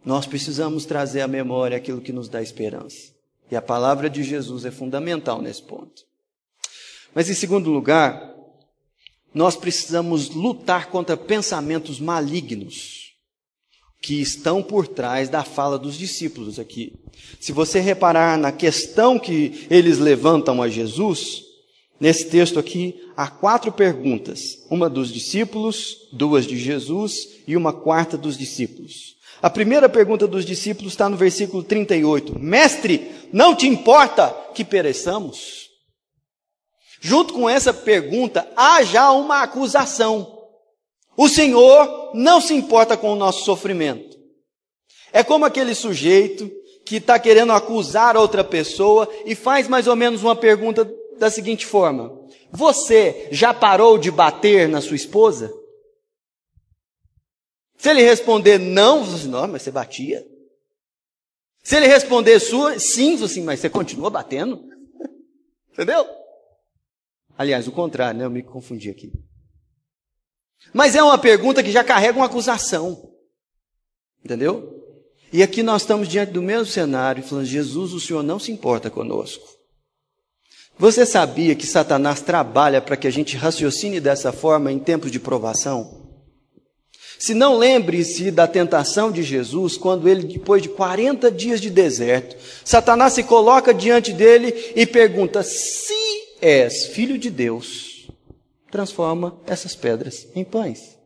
Nós 0.05 0.25
precisamos 0.25 0.85
trazer 0.85 1.21
à 1.21 1.27
memória 1.27 1.77
aquilo 1.77 2.01
que 2.01 2.13
nos 2.13 2.29
dá 2.29 2.41
esperança. 2.41 3.15
E 3.49 3.55
a 3.55 3.61
palavra 3.61 4.09
de 4.09 4.23
Jesus 4.23 4.65
é 4.65 4.71
fundamental 4.71 5.41
nesse 5.41 5.63
ponto. 5.63 6.03
Mas 7.15 7.29
em 7.29 7.33
segundo 7.33 7.71
lugar, 7.71 8.35
nós 9.33 9.55
precisamos 9.55 10.29
lutar 10.29 10.89
contra 10.89 11.17
pensamentos 11.17 11.99
malignos 11.99 13.06
que 14.01 14.21
estão 14.21 14.61
por 14.61 14.87
trás 14.87 15.29
da 15.29 15.43
fala 15.43 15.77
dos 15.77 15.97
discípulos 15.97 16.59
aqui. 16.59 16.93
Se 17.39 17.51
você 17.51 17.79
reparar 17.79 18.37
na 18.37 18.51
questão 18.51 19.17
que 19.17 19.65
eles 19.69 19.97
levantam 19.97 20.61
a 20.61 20.69
Jesus, 20.69 21.43
nesse 21.99 22.25
texto 22.25 22.59
aqui 22.59 22.95
há 23.15 23.27
quatro 23.27 23.71
perguntas: 23.71 24.65
uma 24.69 24.89
dos 24.89 25.11
discípulos, 25.11 25.97
duas 26.11 26.45
de 26.45 26.57
Jesus 26.57 27.27
e 27.47 27.57
uma 27.57 27.73
quarta 27.73 28.17
dos 28.17 28.37
discípulos. 28.37 29.17
A 29.41 29.49
primeira 29.49 29.87
pergunta 29.87 30.25
dos 30.27 30.45
discípulos 30.45 30.93
está 30.93 31.07
no 31.07 31.17
versículo 31.17 31.63
38. 31.63 32.39
Mestre, 32.39 33.11
não 33.31 33.55
te 33.55 33.67
importa 33.67 34.35
que 34.53 34.63
pereçamos? 34.63 35.67
Junto 36.99 37.33
com 37.33 37.47
essa 37.47 37.71
pergunta, 37.71 38.47
há 38.55 38.81
já 38.83 39.11
uma 39.11 39.43
acusação. 39.43 40.36
O 41.17 41.27
Senhor 41.27 42.11
não 42.13 42.39
se 42.39 42.53
importa 42.53 42.95
com 42.95 43.11
o 43.11 43.15
nosso 43.15 43.43
sofrimento. 43.43 44.15
É 45.11 45.23
como 45.23 45.45
aquele 45.45 45.73
sujeito 45.73 46.47
que 46.85 46.97
está 46.97 47.17
querendo 47.17 47.51
acusar 47.51 48.15
outra 48.15 48.43
pessoa 48.43 49.09
e 49.25 49.33
faz 49.33 49.67
mais 49.67 49.87
ou 49.87 49.95
menos 49.95 50.21
uma 50.21 50.35
pergunta 50.35 50.89
da 51.17 51.31
seguinte 51.31 51.65
forma: 51.65 52.15
Você 52.51 53.27
já 53.31 53.51
parou 53.51 53.97
de 53.97 54.11
bater 54.11 54.69
na 54.69 54.79
sua 54.79 54.95
esposa? 54.95 55.51
Se 57.77 57.89
ele 57.89 58.03
responder 58.03 58.59
não, 58.59 59.03
você 59.03 59.15
assim, 59.15 59.27
não, 59.27 59.47
mas 59.47 59.63
você 59.63 59.71
batia. 59.71 60.25
Se 61.63 61.75
ele 61.75 61.87
responder 61.87 62.39
sua, 62.39 62.79
sim, 62.79 63.21
assim, 63.23 63.43
mas 63.43 63.59
você 63.59 63.69
continua 63.69 64.09
batendo. 64.09 64.63
Entendeu? 65.73 66.07
Aliás, 67.37 67.67
o 67.67 67.71
contrário, 67.71 68.19
né? 68.19 68.25
Eu 68.25 68.29
me 68.29 68.41
confundi 68.41 68.89
aqui. 68.89 69.11
Mas 70.73 70.95
é 70.95 71.03
uma 71.03 71.17
pergunta 71.17 71.63
que 71.63 71.71
já 71.71 71.83
carrega 71.83 72.17
uma 72.17 72.25
acusação. 72.25 73.11
Entendeu? 74.23 74.73
E 75.31 75.43
aqui 75.43 75.61
nós 75.61 75.81
estamos 75.81 76.07
diante 76.07 76.31
do 76.31 76.41
mesmo 76.41 76.65
cenário, 76.65 77.23
falando: 77.23 77.45
Jesus, 77.45 77.93
o 77.93 77.99
Senhor 77.99 78.23
não 78.23 78.39
se 78.39 78.51
importa 78.51 78.89
conosco. 78.89 79.45
Você 80.79 81.05
sabia 81.05 81.55
que 81.55 81.65
Satanás 81.65 82.21
trabalha 82.21 82.81
para 82.81 82.95
que 82.95 83.07
a 83.07 83.11
gente 83.11 83.35
raciocine 83.35 83.99
dessa 83.99 84.31
forma 84.31 84.71
em 84.71 84.77
tempos 84.77 85.11
de 85.11 85.19
provação? 85.19 86.07
Se 87.17 87.33
não 87.33 87.57
lembre-se 87.57 88.29
da 88.29 88.45
tentação 88.45 89.11
de 89.11 89.23
Jesus, 89.23 89.75
quando 89.75 90.07
ele, 90.07 90.23
depois 90.23 90.61
de 90.61 90.69
40 90.69 91.31
dias 91.31 91.59
de 91.59 91.71
deserto, 91.71 92.35
Satanás 92.63 93.13
se 93.13 93.23
coloca 93.23 93.73
diante 93.73 94.13
dele 94.13 94.53
e 94.75 94.85
pergunta: 94.85 95.41
Se 95.41 95.95
és 96.39 96.85
filho 96.85 97.17
de 97.17 97.31
Deus, 97.31 97.96
transforma 98.71 99.39
essas 99.45 99.75
pedras 99.75 100.27
em 100.35 100.43
pães. 100.43 100.97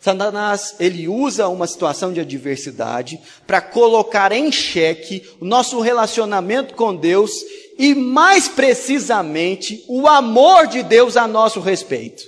Satanás, 0.00 0.76
ele 0.80 1.08
usa 1.08 1.48
uma 1.48 1.66
situação 1.66 2.12
de 2.12 2.20
adversidade 2.20 3.20
para 3.46 3.60
colocar 3.60 4.32
em 4.32 4.50
xeque 4.50 5.22
o 5.38 5.44
nosso 5.44 5.78
relacionamento 5.80 6.74
com 6.74 6.96
Deus 6.96 7.32
e 7.78 7.94
mais 7.94 8.48
precisamente 8.48 9.84
o 9.88 10.06
amor 10.06 10.66
de 10.66 10.82
Deus 10.82 11.16
a 11.16 11.28
nosso 11.28 11.60
respeito. 11.60 12.22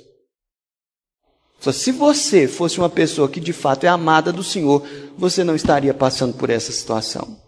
Se 1.73 1.93
você 1.93 2.49
fosse 2.49 2.79
uma 2.79 2.91
pessoa 2.91 3.29
que 3.29 3.39
de 3.39 3.53
fato 3.53 3.85
é 3.85 3.89
amada 3.89 4.33
do 4.33 4.43
Senhor, 4.43 4.87
você 5.17 5.45
não 5.45 5.55
estaria 5.55 5.95
passando 5.95 6.35
por 6.35 6.51
essa 6.51 6.73
situação. 6.73 7.39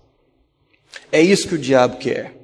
É 1.10 1.20
isso 1.20 1.48
que 1.48 1.56
o 1.56 1.58
diabo 1.58 1.96
quer. 1.96 2.34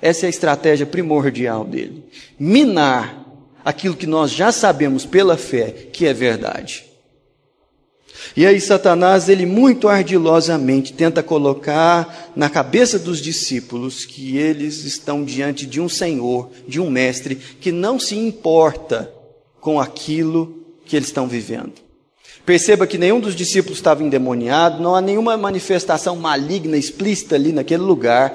Essa 0.00 0.26
é 0.26 0.28
a 0.28 0.30
estratégia 0.30 0.84
primordial 0.84 1.64
dele: 1.64 2.04
minar 2.38 3.25
aquilo 3.66 3.96
que 3.96 4.06
nós 4.06 4.30
já 4.30 4.52
sabemos 4.52 5.04
pela 5.04 5.36
fé 5.36 5.72
que 5.92 6.06
é 6.06 6.14
verdade. 6.14 6.84
E 8.36 8.46
aí 8.46 8.60
Satanás, 8.60 9.28
ele 9.28 9.44
muito 9.44 9.88
ardilosamente 9.88 10.92
tenta 10.92 11.20
colocar 11.20 12.30
na 12.36 12.48
cabeça 12.48 12.96
dos 12.96 13.20
discípulos 13.20 14.04
que 14.04 14.36
eles 14.36 14.84
estão 14.84 15.24
diante 15.24 15.66
de 15.66 15.80
um 15.80 15.88
Senhor, 15.88 16.48
de 16.68 16.80
um 16.80 16.88
mestre 16.88 17.34
que 17.34 17.72
não 17.72 17.98
se 17.98 18.16
importa 18.16 19.12
com 19.60 19.80
aquilo 19.80 20.64
que 20.84 20.94
eles 20.94 21.08
estão 21.08 21.26
vivendo. 21.26 21.72
Perceba 22.44 22.86
que 22.86 22.96
nenhum 22.96 23.18
dos 23.18 23.34
discípulos 23.34 23.78
estava 23.78 24.04
endemoniado, 24.04 24.80
não 24.80 24.94
há 24.94 25.00
nenhuma 25.00 25.36
manifestação 25.36 26.14
maligna 26.14 26.76
explícita 26.76 27.34
ali 27.34 27.50
naquele 27.50 27.82
lugar, 27.82 28.32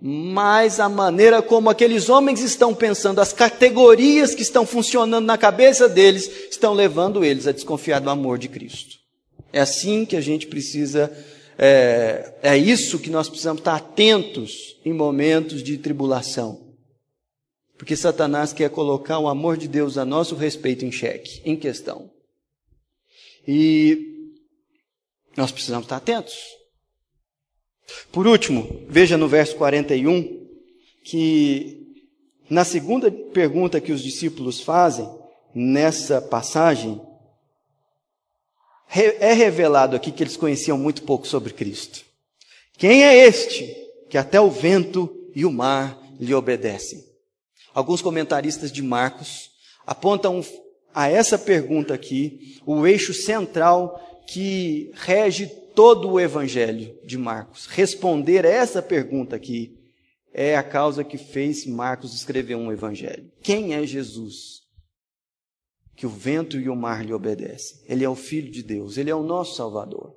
mas 0.00 0.78
a 0.78 0.88
maneira 0.88 1.40
como 1.40 1.70
aqueles 1.70 2.08
homens 2.08 2.40
estão 2.40 2.74
pensando, 2.74 3.20
as 3.20 3.32
categorias 3.32 4.34
que 4.34 4.42
estão 4.42 4.66
funcionando 4.66 5.24
na 5.24 5.38
cabeça 5.38 5.88
deles, 5.88 6.30
estão 6.50 6.74
levando 6.74 7.24
eles 7.24 7.46
a 7.46 7.52
desconfiar 7.52 8.00
do 8.00 8.10
amor 8.10 8.38
de 8.38 8.48
Cristo. 8.48 8.96
É 9.52 9.60
assim 9.60 10.04
que 10.04 10.16
a 10.16 10.20
gente 10.20 10.46
precisa, 10.46 11.10
é, 11.58 12.34
é 12.42 12.58
isso 12.58 12.98
que 12.98 13.10
nós 13.10 13.28
precisamos 13.28 13.60
estar 13.60 13.74
atentos 13.74 14.78
em 14.84 14.92
momentos 14.92 15.62
de 15.62 15.78
tribulação. 15.78 16.66
Porque 17.78 17.96
Satanás 17.96 18.52
quer 18.52 18.70
colocar 18.70 19.18
o 19.18 19.28
amor 19.28 19.56
de 19.56 19.68
Deus 19.68 19.98
a 19.98 20.04
nosso 20.04 20.34
respeito 20.34 20.84
em 20.84 20.92
xeque, 20.92 21.40
em 21.44 21.56
questão. 21.56 22.10
E 23.46 24.32
nós 25.36 25.52
precisamos 25.52 25.84
estar 25.84 25.96
atentos. 25.96 26.34
Por 28.10 28.26
último, 28.26 28.84
veja 28.88 29.16
no 29.16 29.28
verso 29.28 29.56
41 29.56 30.46
que 31.04 31.86
na 32.48 32.64
segunda 32.64 33.10
pergunta 33.10 33.80
que 33.80 33.92
os 33.92 34.02
discípulos 34.02 34.60
fazem 34.60 35.08
nessa 35.54 36.20
passagem, 36.20 37.00
é 38.88 39.32
revelado 39.32 39.96
aqui 39.96 40.12
que 40.12 40.22
eles 40.22 40.36
conheciam 40.36 40.78
muito 40.78 41.02
pouco 41.02 41.26
sobre 41.26 41.52
Cristo. 41.52 42.04
Quem 42.78 43.04
é 43.04 43.16
este 43.26 43.74
que 44.08 44.16
até 44.16 44.40
o 44.40 44.50
vento 44.50 45.12
e 45.34 45.44
o 45.44 45.52
mar 45.52 45.98
lhe 46.20 46.34
obedecem? 46.34 47.04
Alguns 47.74 48.00
comentaristas 48.00 48.70
de 48.70 48.82
Marcos 48.82 49.50
apontam 49.86 50.44
a 50.96 51.10
essa 51.10 51.38
pergunta 51.38 51.92
aqui 51.92 52.58
o 52.64 52.86
eixo 52.86 53.12
central 53.12 54.00
que 54.26 54.90
rege 54.94 55.46
todo 55.46 56.10
o 56.10 56.18
evangelho 56.18 56.98
de 57.04 57.18
Marcos. 57.18 57.66
Responder 57.66 58.46
a 58.46 58.48
essa 58.48 58.80
pergunta 58.80 59.36
aqui 59.36 59.78
é 60.32 60.56
a 60.56 60.62
causa 60.62 61.04
que 61.04 61.18
fez 61.18 61.66
Marcos 61.66 62.14
escrever 62.14 62.54
um 62.54 62.72
evangelho. 62.72 63.30
Quem 63.42 63.74
é 63.74 63.86
Jesus? 63.86 64.62
Que 65.94 66.06
o 66.06 66.10
vento 66.10 66.58
e 66.58 66.66
o 66.70 66.74
mar 66.74 67.04
lhe 67.04 67.12
obedecem. 67.12 67.78
Ele 67.86 68.02
é 68.02 68.08
o 68.08 68.16
Filho 68.16 68.50
de 68.50 68.62
Deus, 68.62 68.96
ele 68.96 69.10
é 69.10 69.14
o 69.14 69.22
nosso 69.22 69.54
Salvador. 69.54 70.16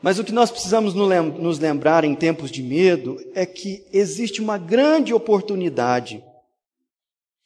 Mas 0.00 0.20
o 0.20 0.24
que 0.24 0.32
nós 0.32 0.52
precisamos 0.52 0.94
nos 0.94 1.58
lembrar 1.58 2.04
em 2.04 2.14
tempos 2.14 2.52
de 2.52 2.62
medo 2.62 3.18
é 3.34 3.44
que 3.44 3.84
existe 3.92 4.40
uma 4.40 4.56
grande 4.56 5.12
oportunidade 5.12 6.22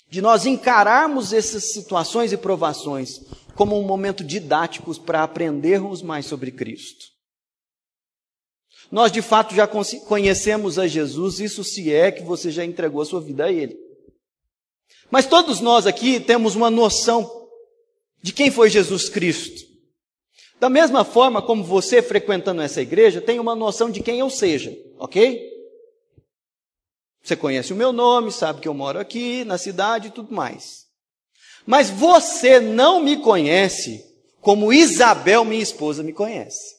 de 0.08 0.20
nós 0.20 0.46
encararmos 0.46 1.32
essas 1.32 1.72
situações 1.72 2.32
e 2.32 2.36
provações 2.36 3.20
como 3.54 3.78
um 3.78 3.84
momento 3.84 4.24
didático 4.24 4.98
para 5.00 5.22
aprendermos 5.22 6.02
mais 6.02 6.26
sobre 6.26 6.50
Cristo. 6.50 7.06
Nós 8.90 9.10
de 9.10 9.22
fato 9.22 9.54
já 9.54 9.66
conhecemos 9.66 10.78
a 10.78 10.86
Jesus, 10.86 11.40
isso 11.40 11.64
se 11.64 11.92
é 11.92 12.12
que 12.12 12.22
você 12.22 12.50
já 12.50 12.64
entregou 12.64 13.00
a 13.00 13.06
sua 13.06 13.20
vida 13.20 13.46
a 13.46 13.52
Ele. 13.52 13.76
Mas 15.10 15.26
todos 15.26 15.60
nós 15.60 15.86
aqui 15.86 16.20
temos 16.20 16.54
uma 16.54 16.70
noção 16.70 17.48
de 18.22 18.32
quem 18.32 18.50
foi 18.50 18.70
Jesus 18.70 19.08
Cristo. 19.08 19.74
Da 20.60 20.70
mesma 20.70 21.04
forma 21.04 21.42
como 21.42 21.64
você, 21.64 22.00
frequentando 22.00 22.62
essa 22.62 22.80
igreja, 22.80 23.20
tem 23.20 23.38
uma 23.38 23.54
noção 23.54 23.90
de 23.90 24.00
quem 24.00 24.20
eu 24.20 24.30
seja, 24.30 24.76
ok? 24.98 25.53
Você 27.24 27.34
conhece 27.34 27.72
o 27.72 27.76
meu 27.76 27.90
nome, 27.90 28.30
sabe 28.30 28.60
que 28.60 28.68
eu 28.68 28.74
moro 28.74 29.00
aqui, 29.00 29.44
na 29.44 29.56
cidade 29.56 30.08
e 30.08 30.10
tudo 30.10 30.34
mais. 30.34 30.84
Mas 31.66 31.88
você 31.88 32.60
não 32.60 33.02
me 33.02 33.16
conhece 33.16 34.04
como 34.42 34.70
Isabel, 34.70 35.42
minha 35.42 35.62
esposa, 35.62 36.02
me 36.02 36.12
conhece. 36.12 36.74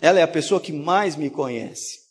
Ela 0.00 0.20
é 0.20 0.22
a 0.22 0.28
pessoa 0.28 0.60
que 0.60 0.72
mais 0.72 1.16
me 1.16 1.28
conhece. 1.28 2.04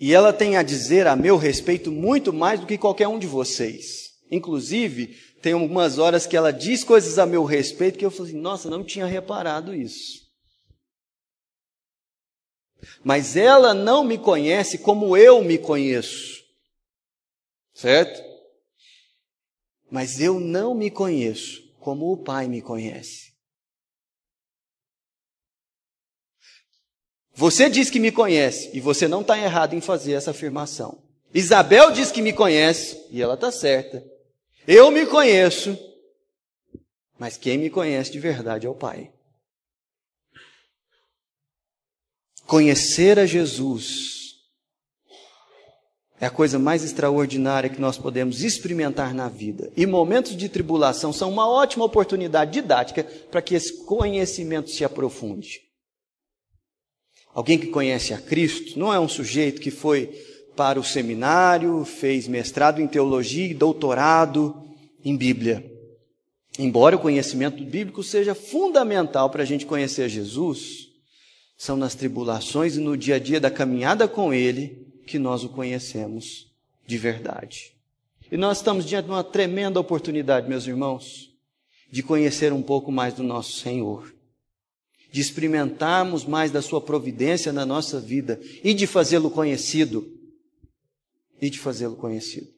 E 0.00 0.12
ela 0.12 0.32
tem 0.32 0.56
a 0.56 0.64
dizer 0.64 1.06
a 1.06 1.14
meu 1.14 1.36
respeito 1.36 1.92
muito 1.92 2.32
mais 2.32 2.58
do 2.58 2.66
que 2.66 2.76
qualquer 2.76 3.06
um 3.06 3.20
de 3.20 3.28
vocês. 3.28 4.14
Inclusive, 4.32 5.16
tem 5.40 5.52
algumas 5.52 5.98
horas 5.98 6.26
que 6.26 6.36
ela 6.36 6.52
diz 6.52 6.82
coisas 6.82 7.20
a 7.20 7.26
meu 7.26 7.44
respeito 7.44 7.98
que 7.98 8.04
eu 8.04 8.10
falo 8.10 8.24
assim, 8.24 8.40
nossa, 8.40 8.68
não 8.68 8.82
tinha 8.82 9.06
reparado 9.06 9.72
isso. 9.72 10.21
Mas 13.02 13.36
ela 13.36 13.74
não 13.74 14.04
me 14.04 14.18
conhece 14.18 14.78
como 14.78 15.16
eu 15.16 15.42
me 15.42 15.58
conheço. 15.58 16.42
Certo? 17.74 18.22
Mas 19.90 20.20
eu 20.20 20.40
não 20.40 20.74
me 20.74 20.90
conheço 20.90 21.62
como 21.78 22.12
o 22.12 22.16
Pai 22.16 22.48
me 22.48 22.62
conhece. 22.62 23.32
Você 27.34 27.70
diz 27.70 27.88
que 27.88 27.98
me 27.98 28.12
conhece 28.12 28.70
e 28.74 28.80
você 28.80 29.08
não 29.08 29.22
está 29.22 29.38
errado 29.38 29.74
em 29.74 29.80
fazer 29.80 30.12
essa 30.12 30.32
afirmação. 30.32 31.02
Isabel 31.34 31.90
diz 31.90 32.12
que 32.12 32.20
me 32.20 32.32
conhece 32.32 33.06
e 33.10 33.22
ela 33.22 33.34
está 33.34 33.50
certa. 33.50 34.04
Eu 34.66 34.90
me 34.90 35.06
conheço, 35.06 35.76
mas 37.18 37.36
quem 37.36 37.56
me 37.58 37.70
conhece 37.70 38.12
de 38.12 38.20
verdade 38.20 38.66
é 38.66 38.70
o 38.70 38.74
Pai. 38.74 39.10
Conhecer 42.46 43.18
a 43.18 43.26
Jesus 43.26 44.22
é 46.22 46.26
a 46.26 46.30
coisa 46.30 46.56
mais 46.56 46.84
extraordinária 46.84 47.68
que 47.68 47.80
nós 47.80 47.98
podemos 47.98 48.44
experimentar 48.44 49.12
na 49.12 49.28
vida. 49.28 49.72
E 49.76 49.84
momentos 49.84 50.36
de 50.36 50.48
tribulação 50.48 51.12
são 51.12 51.28
uma 51.28 51.48
ótima 51.48 51.84
oportunidade 51.84 52.52
didática 52.52 53.02
para 53.02 53.42
que 53.42 53.56
esse 53.56 53.84
conhecimento 53.84 54.70
se 54.70 54.84
aprofunde. 54.84 55.60
Alguém 57.34 57.58
que 57.58 57.66
conhece 57.66 58.14
a 58.14 58.18
Cristo 58.18 58.78
não 58.78 58.94
é 58.94 59.00
um 59.00 59.08
sujeito 59.08 59.60
que 59.60 59.72
foi 59.72 60.06
para 60.54 60.78
o 60.78 60.84
seminário, 60.84 61.84
fez 61.84 62.28
mestrado 62.28 62.80
em 62.80 62.86
teologia 62.86 63.46
e 63.46 63.54
doutorado 63.54 64.62
em 65.04 65.16
Bíblia. 65.16 65.68
Embora 66.56 66.94
o 66.94 67.00
conhecimento 67.00 67.64
bíblico 67.64 68.02
seja 68.02 68.34
fundamental 68.34 69.28
para 69.28 69.42
a 69.42 69.46
gente 69.46 69.66
conhecer 69.66 70.08
Jesus, 70.08 70.91
são 71.62 71.76
nas 71.76 71.94
tribulações 71.94 72.74
e 72.74 72.80
no 72.80 72.96
dia 72.96 73.14
a 73.14 73.18
dia 73.20 73.38
da 73.38 73.48
caminhada 73.48 74.08
com 74.08 74.34
Ele 74.34 74.84
que 75.06 75.16
nós 75.16 75.44
o 75.44 75.48
conhecemos 75.48 76.52
de 76.84 76.98
verdade. 76.98 77.72
E 78.32 78.36
nós 78.36 78.56
estamos 78.56 78.84
diante 78.84 79.04
de 79.04 79.12
uma 79.12 79.22
tremenda 79.22 79.78
oportunidade, 79.78 80.48
meus 80.48 80.66
irmãos, 80.66 81.32
de 81.88 82.02
conhecer 82.02 82.52
um 82.52 82.60
pouco 82.60 82.90
mais 82.90 83.14
do 83.14 83.22
nosso 83.22 83.60
Senhor, 83.60 84.12
de 85.12 85.20
experimentarmos 85.20 86.24
mais 86.24 86.50
da 86.50 86.60
Sua 86.60 86.80
providência 86.80 87.52
na 87.52 87.64
nossa 87.64 88.00
vida 88.00 88.40
e 88.64 88.74
de 88.74 88.84
fazê-lo 88.84 89.30
conhecido 89.30 90.12
e 91.40 91.48
de 91.48 91.60
fazê-lo 91.60 91.94
conhecido. 91.94 92.48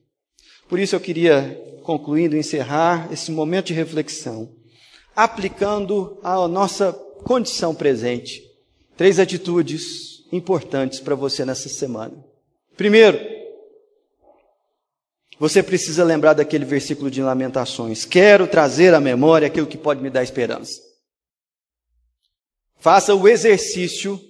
Por 0.66 0.78
isso 0.78 0.96
eu 0.96 1.00
queria, 1.00 1.62
concluindo, 1.82 2.38
encerrar 2.38 3.12
esse 3.12 3.30
momento 3.30 3.66
de 3.66 3.74
reflexão, 3.74 4.50
aplicando 5.14 6.18
a 6.22 6.48
nossa 6.48 6.90
condição 7.22 7.74
presente, 7.74 8.53
três 8.96 9.18
atitudes 9.18 10.24
importantes 10.32 11.00
para 11.00 11.14
você 11.14 11.44
nessa 11.44 11.68
semana. 11.68 12.14
Primeiro, 12.76 13.18
você 15.38 15.62
precisa 15.62 16.04
lembrar 16.04 16.34
daquele 16.34 16.64
versículo 16.64 17.10
de 17.10 17.22
Lamentações: 17.22 18.04
Quero 18.04 18.46
trazer 18.46 18.94
à 18.94 19.00
memória 19.00 19.46
aquilo 19.46 19.66
que 19.66 19.78
pode 19.78 20.02
me 20.02 20.10
dar 20.10 20.22
esperança. 20.22 20.80
Faça 22.78 23.14
o 23.14 23.26
exercício 23.28 24.20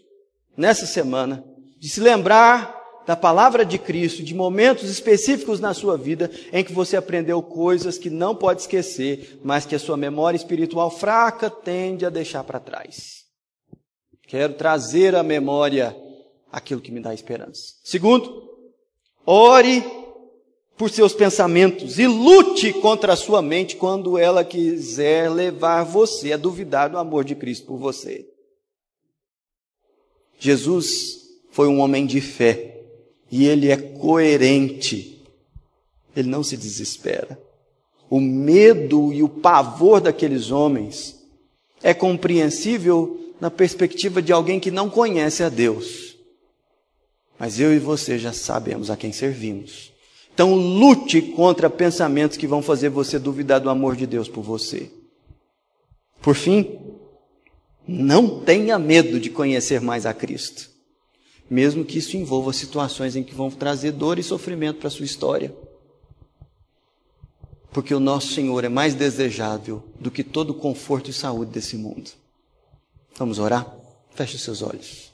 nessa 0.56 0.86
semana 0.86 1.44
de 1.78 1.88
se 1.88 2.00
lembrar 2.00 2.82
da 3.06 3.14
palavra 3.14 3.66
de 3.66 3.78
Cristo, 3.78 4.22
de 4.22 4.34
momentos 4.34 4.88
específicos 4.88 5.60
na 5.60 5.74
sua 5.74 5.98
vida 5.98 6.30
em 6.52 6.64
que 6.64 6.72
você 6.72 6.96
aprendeu 6.96 7.42
coisas 7.42 7.98
que 7.98 8.08
não 8.08 8.34
pode 8.34 8.62
esquecer, 8.62 9.40
mas 9.44 9.66
que 9.66 9.74
a 9.74 9.78
sua 9.78 9.96
memória 9.96 10.36
espiritual 10.36 10.90
fraca 10.90 11.50
tende 11.50 12.06
a 12.06 12.10
deixar 12.10 12.44
para 12.44 12.60
trás. 12.60 13.23
Quero 14.26 14.54
trazer 14.54 15.14
à 15.14 15.22
memória 15.22 15.96
aquilo 16.50 16.80
que 16.80 16.92
me 16.92 17.00
dá 17.00 17.12
esperança. 17.12 17.74
Segundo, 17.82 18.48
ore 19.26 19.84
por 20.76 20.90
seus 20.90 21.12
pensamentos 21.12 21.98
e 21.98 22.06
lute 22.06 22.72
contra 22.72 23.12
a 23.12 23.16
sua 23.16 23.40
mente 23.40 23.76
quando 23.76 24.18
ela 24.18 24.44
quiser 24.44 25.30
levar 25.30 25.84
você 25.84 26.32
a 26.32 26.36
duvidar 26.36 26.90
do 26.90 26.98
amor 26.98 27.24
de 27.24 27.34
Cristo 27.34 27.66
por 27.66 27.76
você. 27.76 28.28
Jesus 30.38 31.20
foi 31.50 31.68
um 31.68 31.80
homem 31.80 32.06
de 32.06 32.20
fé 32.20 32.82
e 33.30 33.46
ele 33.46 33.70
é 33.70 33.76
coerente. 33.76 35.22
Ele 36.14 36.28
não 36.28 36.42
se 36.42 36.56
desespera. 36.56 37.38
O 38.10 38.20
medo 38.20 39.12
e 39.12 39.22
o 39.22 39.28
pavor 39.28 40.00
daqueles 40.00 40.50
homens 40.50 41.20
é 41.82 41.94
compreensível 41.94 43.23
na 43.40 43.50
perspectiva 43.50 44.22
de 44.22 44.32
alguém 44.32 44.60
que 44.60 44.70
não 44.70 44.88
conhece 44.88 45.42
a 45.42 45.48
Deus. 45.48 46.16
Mas 47.38 47.58
eu 47.58 47.74
e 47.74 47.78
você 47.78 48.18
já 48.18 48.32
sabemos 48.32 48.90
a 48.90 48.96
quem 48.96 49.12
servimos. 49.12 49.92
Então 50.32 50.54
lute 50.54 51.22
contra 51.22 51.70
pensamentos 51.70 52.36
que 52.36 52.46
vão 52.46 52.62
fazer 52.62 52.88
você 52.88 53.18
duvidar 53.18 53.60
do 53.60 53.70
amor 53.70 53.96
de 53.96 54.06
Deus 54.06 54.28
por 54.28 54.42
você. 54.42 54.90
Por 56.20 56.34
fim, 56.34 56.78
não 57.86 58.40
tenha 58.40 58.78
medo 58.78 59.20
de 59.20 59.30
conhecer 59.30 59.80
mais 59.80 60.06
a 60.06 60.14
Cristo, 60.14 60.70
mesmo 61.50 61.84
que 61.84 61.98
isso 61.98 62.16
envolva 62.16 62.52
situações 62.52 63.14
em 63.14 63.22
que 63.22 63.34
vão 63.34 63.50
trazer 63.50 63.92
dor 63.92 64.18
e 64.18 64.22
sofrimento 64.22 64.78
para 64.78 64.88
a 64.88 64.90
sua 64.90 65.04
história. 65.04 65.54
Porque 67.70 67.94
o 67.94 68.00
nosso 68.00 68.32
Senhor 68.32 68.64
é 68.64 68.68
mais 68.68 68.94
desejável 68.94 69.84
do 70.00 70.10
que 70.10 70.24
todo 70.24 70.50
o 70.50 70.54
conforto 70.54 71.10
e 71.10 71.12
saúde 71.12 71.50
desse 71.52 71.76
mundo. 71.76 72.10
Vamos 73.16 73.38
orar? 73.38 73.66
Feche 74.14 74.38
seus 74.38 74.62
olhos. 74.62 75.12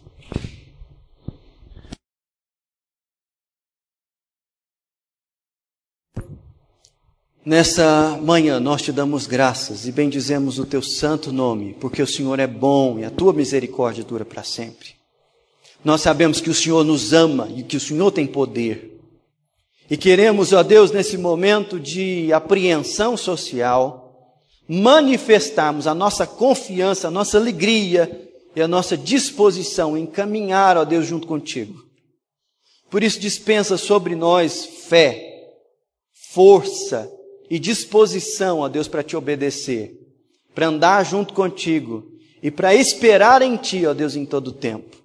Nessa 7.44 8.18
manhã 8.22 8.60
nós 8.60 8.82
te 8.82 8.92
damos 8.92 9.26
graças 9.26 9.86
e 9.86 9.92
bendizemos 9.92 10.58
o 10.58 10.66
teu 10.66 10.82
santo 10.82 11.32
nome, 11.32 11.74
porque 11.80 12.02
o 12.02 12.06
Senhor 12.06 12.38
é 12.38 12.46
bom 12.46 12.98
e 12.98 13.04
a 13.04 13.10
tua 13.10 13.32
misericórdia 13.32 14.04
dura 14.04 14.24
para 14.24 14.44
sempre. 14.44 14.90
Nós 15.82 16.02
sabemos 16.02 16.40
que 16.40 16.50
o 16.50 16.54
Senhor 16.54 16.84
nos 16.84 17.12
ama 17.12 17.48
e 17.56 17.62
que 17.62 17.76
o 17.76 17.80
Senhor 17.80 18.10
tem 18.10 18.26
poder. 18.26 19.00
E 19.90 19.96
queremos, 19.96 20.52
ó 20.52 20.62
Deus, 20.62 20.90
nesse 20.90 21.18
momento 21.18 21.80
de 21.80 22.32
apreensão 22.32 23.16
social, 23.16 23.99
manifestarmos 24.72 25.88
a 25.88 25.94
nossa 25.94 26.24
confiança, 26.24 27.08
a 27.08 27.10
nossa 27.10 27.36
alegria 27.36 28.30
e 28.54 28.62
a 28.62 28.68
nossa 28.68 28.96
disposição 28.96 29.98
em 29.98 30.06
caminhar, 30.06 30.76
ó 30.76 30.84
Deus, 30.84 31.06
junto 31.06 31.26
contigo. 31.26 31.84
Por 32.88 33.02
isso 33.02 33.18
dispensa 33.18 33.76
sobre 33.76 34.14
nós 34.14 34.64
fé, 34.64 35.56
força, 36.32 37.10
e 37.50 37.58
disposição, 37.58 38.60
ó 38.60 38.68
Deus, 38.68 38.86
para 38.86 39.02
te 39.02 39.16
obedecer, 39.16 39.92
para 40.54 40.68
andar 40.68 41.04
junto 41.04 41.34
contigo 41.34 42.08
e 42.40 42.48
para 42.48 42.72
esperar 42.72 43.42
em 43.42 43.56
ti, 43.56 43.84
ó 43.84 43.92
Deus, 43.92 44.14
em 44.14 44.24
todo 44.24 44.48
o 44.48 44.52
tempo. 44.52 44.96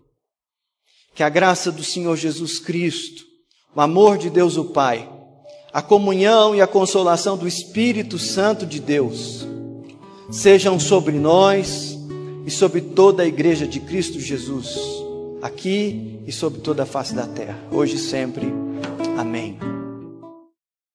Que 1.16 1.24
a 1.24 1.30
graça 1.30 1.72
do 1.72 1.84
Senhor 1.84 2.16
Jesus 2.16 2.60
Cristo, 2.60 3.24
o 3.76 3.82
amor 3.82 4.20
de 4.20 4.30
Deus 4.30 4.58
o 4.58 4.66
Pai, 4.66 5.10
a 5.76 5.82
comunhão 5.82 6.56
e 6.56 6.62
a 6.62 6.68
consolação 6.68 7.36
do 7.36 7.46
Espírito 7.46 8.18
Santo 8.18 8.66
de 8.66 8.80
Deus 8.80 9.46
sejam 10.32 10.80
sobre 10.80 11.20
nós 11.20 12.00
e 12.46 12.50
sobre 12.50 12.80
toda 12.80 13.24
a 13.24 13.28
igreja 13.28 13.68
de 13.68 13.82
Cristo 13.82 14.18
Jesus, 14.18 14.74
aqui 15.42 16.22
e 16.26 16.32
sobre 16.32 16.62
toda 16.62 16.84
a 16.84 16.86
face 16.86 17.14
da 17.14 17.28
terra, 17.28 17.60
hoje 17.74 17.96
e 17.96 18.00
sempre. 18.00 18.48
Amém. 19.18 19.65